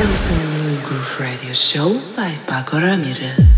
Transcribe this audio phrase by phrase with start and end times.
[0.00, 3.49] Groove Radio Show by Pako Ramirez.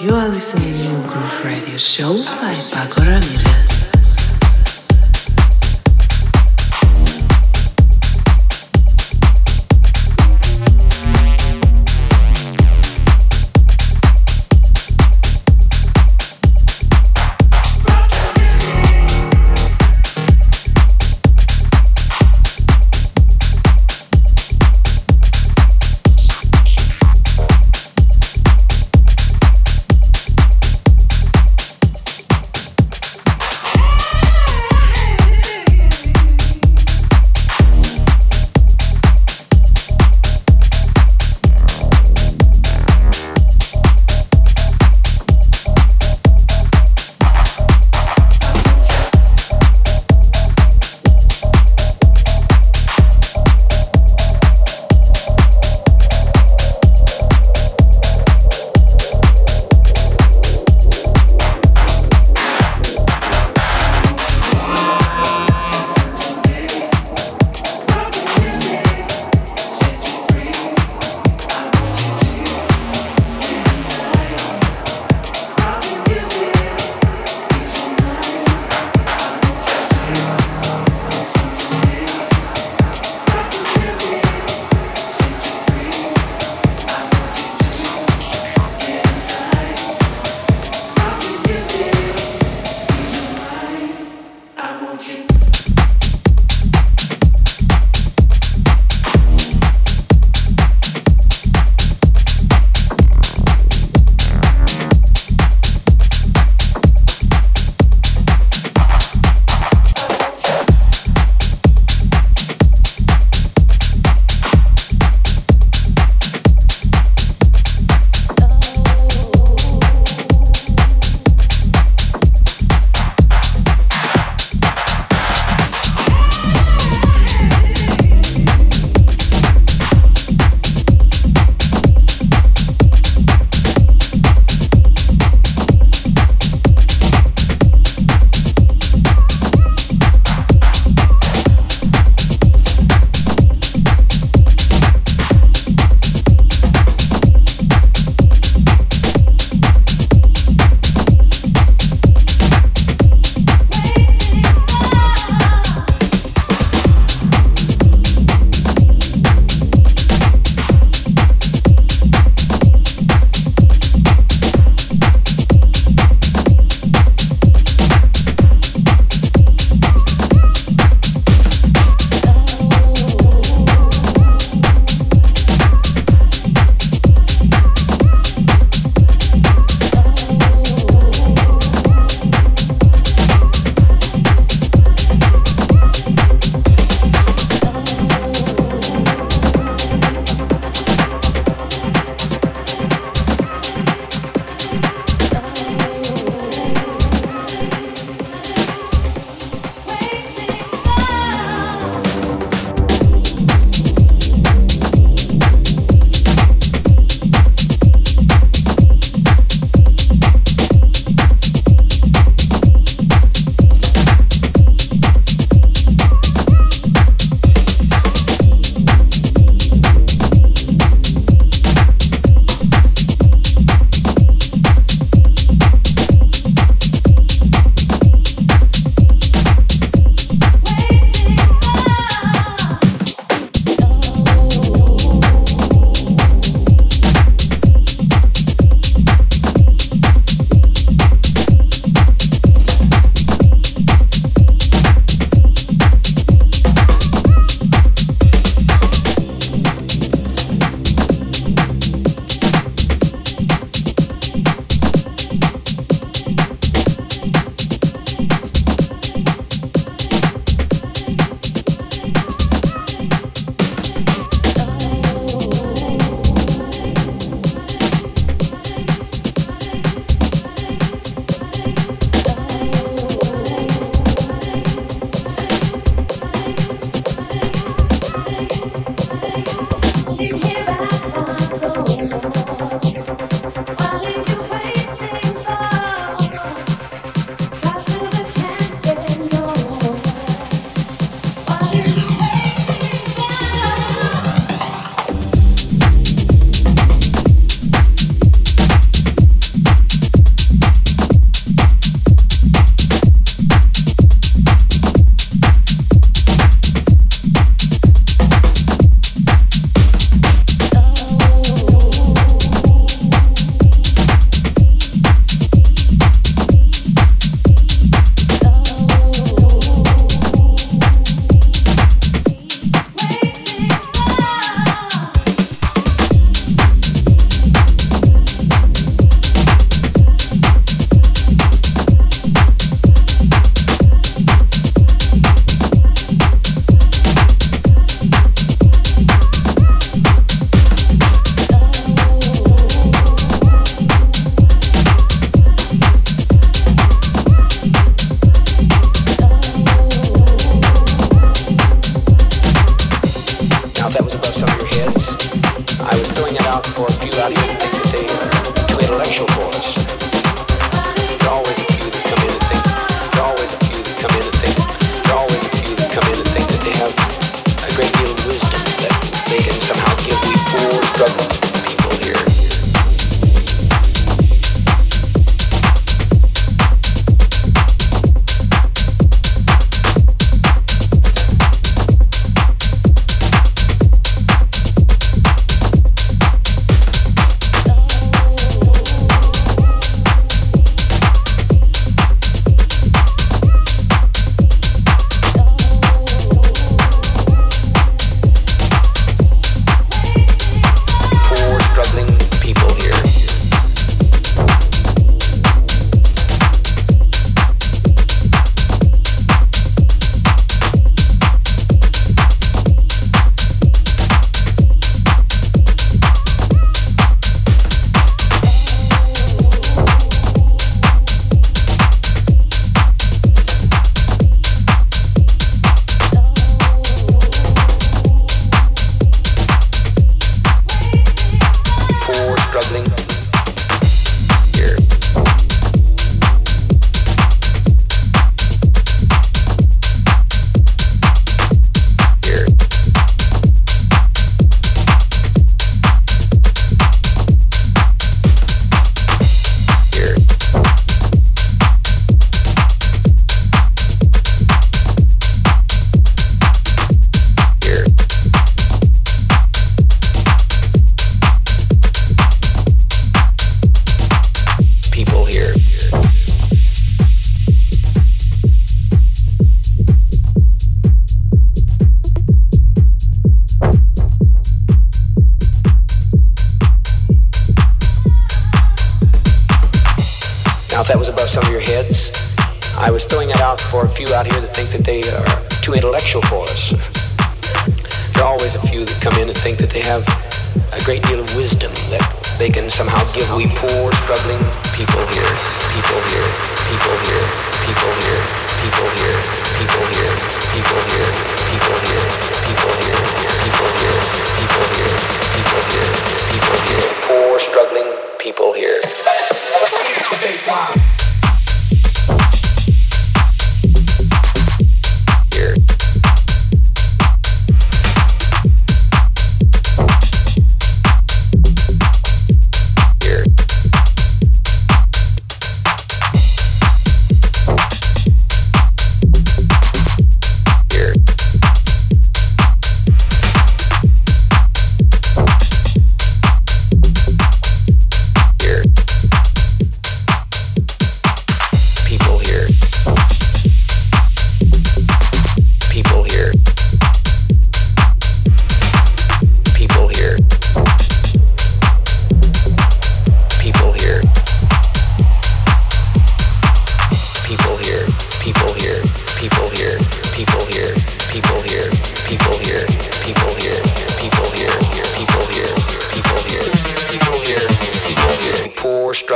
[0.00, 3.69] You are listening to Groove Radio Show by Pako Ramirez.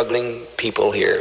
[0.05, 1.19] struggling people here.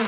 [0.00, 0.06] You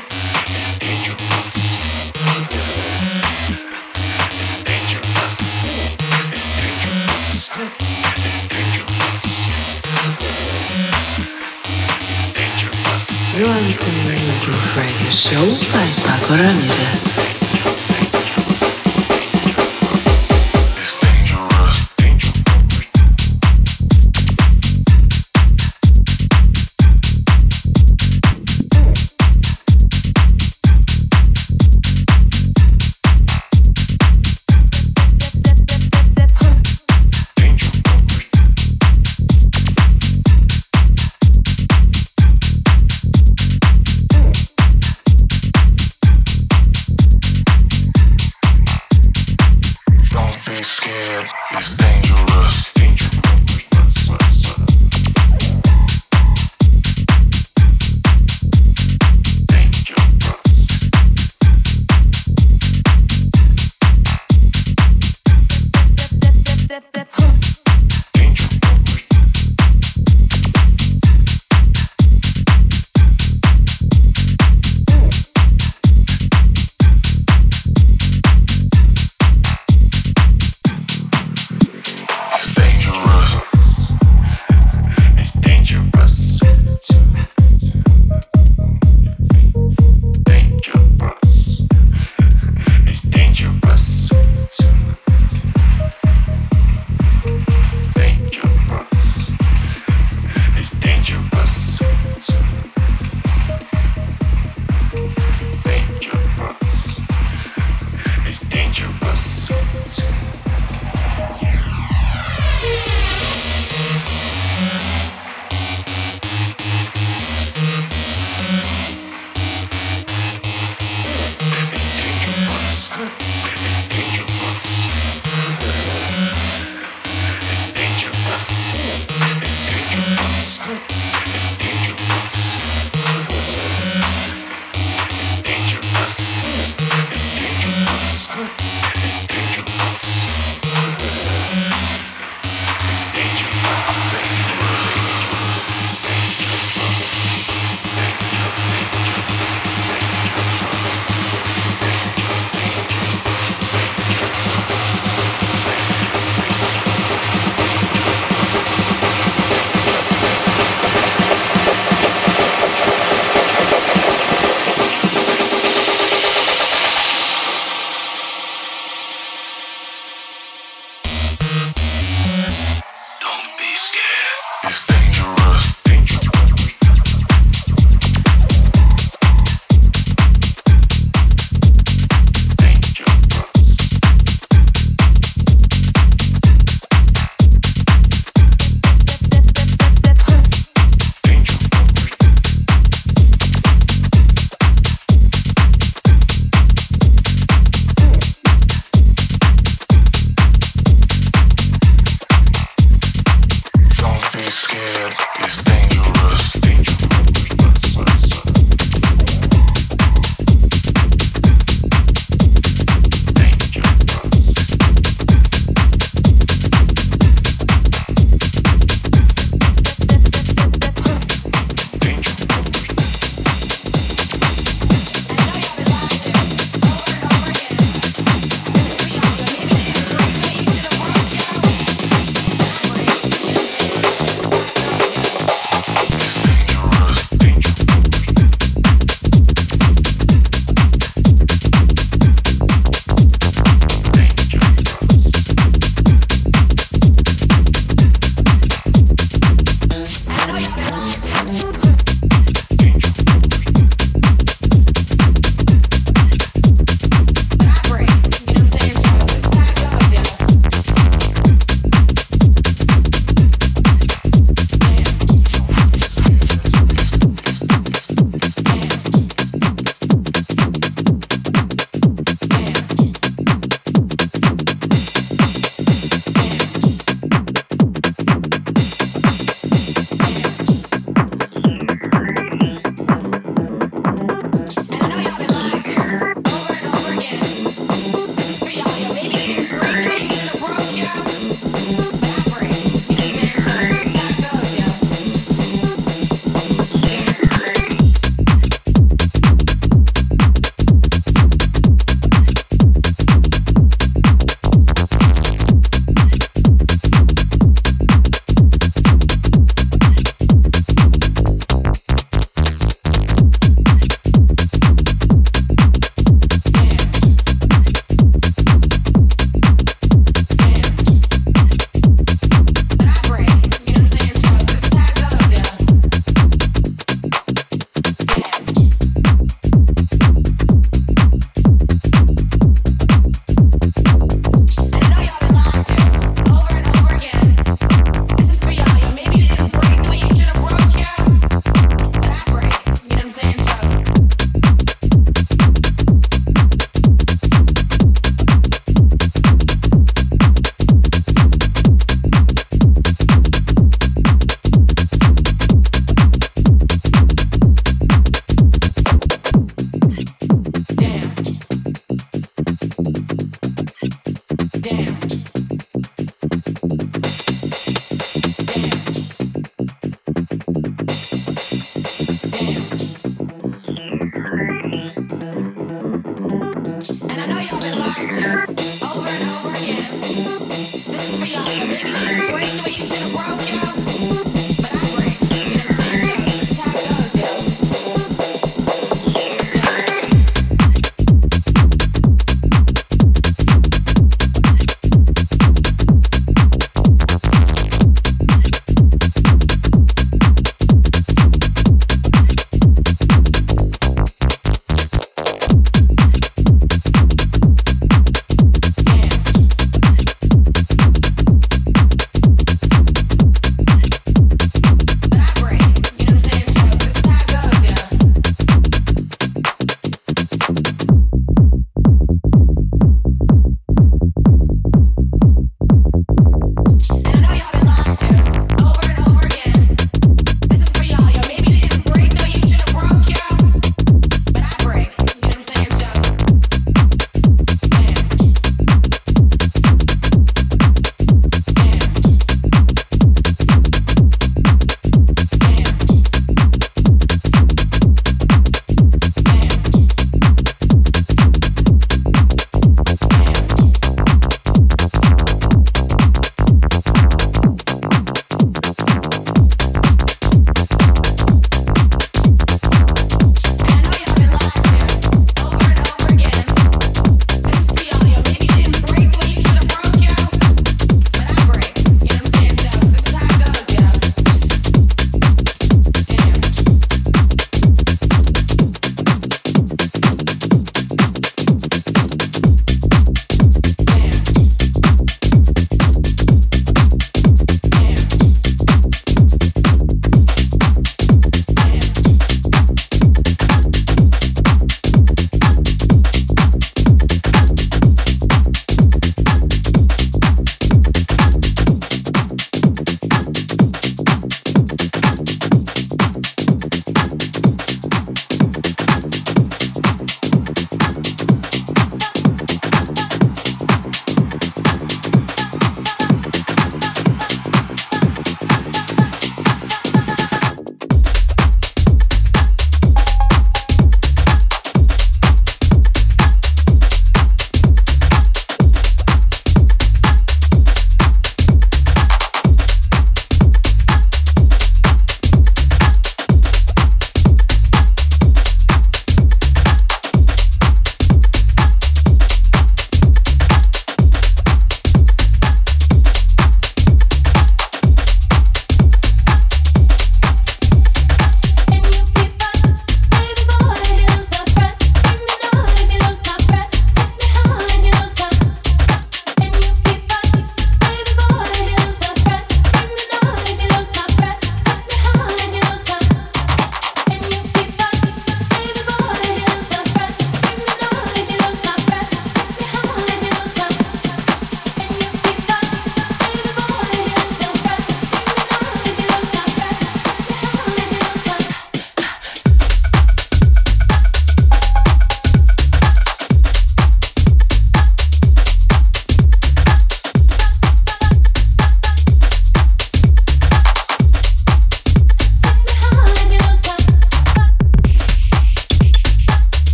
[13.46, 14.50] are listening to
[14.80, 17.31] Radio Show by Pako Ramirez.